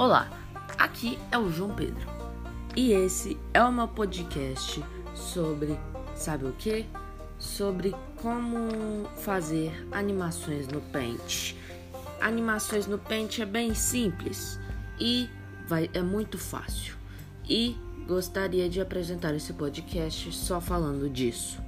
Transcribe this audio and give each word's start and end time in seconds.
Olá, 0.00 0.30
aqui 0.78 1.18
é 1.30 1.36
o 1.36 1.50
João 1.52 1.74
Pedro 1.74 2.08
e 2.74 2.90
esse 2.92 3.38
é 3.52 3.62
o 3.62 3.70
meu 3.70 3.86
podcast 3.86 4.82
sobre, 5.14 5.78
sabe 6.14 6.46
o 6.46 6.54
que? 6.54 6.86
Sobre 7.38 7.94
como 8.16 9.04
fazer 9.18 9.86
animações 9.92 10.66
no 10.68 10.80
Paint. 10.80 11.54
Animações 12.18 12.86
no 12.86 12.98
Paint 12.98 13.40
é 13.40 13.44
bem 13.44 13.74
simples 13.74 14.58
e 14.98 15.28
vai, 15.68 15.90
é 15.92 16.00
muito 16.00 16.38
fácil. 16.38 16.96
E 17.46 17.76
gostaria 18.08 18.70
de 18.70 18.80
apresentar 18.80 19.34
esse 19.34 19.52
podcast 19.52 20.32
só 20.32 20.62
falando 20.62 21.10
disso. 21.10 21.60